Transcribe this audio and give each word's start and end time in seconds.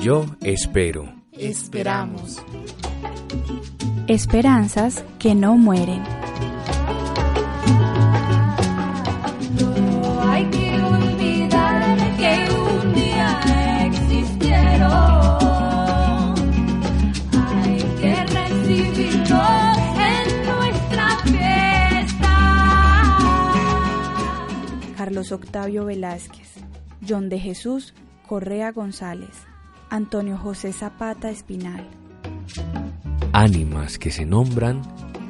Yo 0.00 0.26
espero. 0.42 1.12
Esperamos. 1.32 2.40
Esperanzas 4.06 5.04
que 5.18 5.34
no 5.34 5.56
mueren. 5.56 6.02
No 9.60 10.22
hay 10.22 10.44
que 10.50 10.80
olvidar 10.80 11.96
que 12.16 12.48
un 12.54 12.94
día 12.94 13.86
existieron. 13.86 14.88
Hay 17.56 17.78
que 18.00 18.24
recibirlos 18.24 19.78
en 19.98 20.26
nuestra 20.46 21.18
fiesta. 21.24 22.34
Carlos 24.96 25.32
Octavio 25.32 25.84
Velázquez, 25.86 26.54
John 27.06 27.28
de 27.28 27.40
Jesús 27.40 27.94
Correa 28.28 28.70
González, 28.72 29.46
Antonio 29.90 30.36
José 30.36 30.72
Zapata 30.72 31.30
Espinal. 31.30 31.86
Ánimas 33.32 33.98
que 33.98 34.10
se 34.10 34.26
nombran 34.26 34.82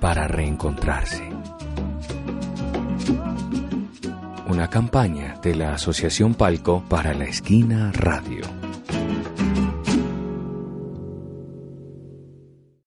para 0.00 0.28
reencontrarse. 0.28 1.28
Una 4.48 4.68
campaña 4.68 5.36
de 5.42 5.54
la 5.54 5.74
Asociación 5.74 6.34
Palco 6.34 6.84
para 6.88 7.14
la 7.14 7.24
Esquina 7.24 7.90
Radio. 7.92 8.42